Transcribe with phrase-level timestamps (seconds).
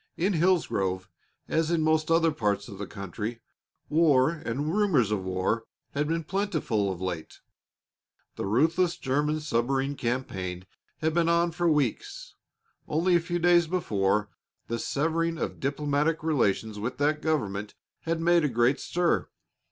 [0.17, 1.07] In Hillsgrove,
[1.47, 3.39] as in most other parts of the country,
[3.87, 7.37] war and rumors of war had been plentiful of late.
[8.35, 10.65] The ruthless German submarine campaign
[11.01, 12.33] had been on for weeks.
[12.87, 14.31] Only a few days before,
[14.69, 19.29] the severing of diplomatic relations with that government had made a great stir.